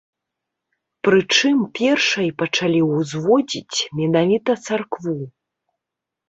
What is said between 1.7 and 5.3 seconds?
першай пачалі ўзводзіць менавіта царкву.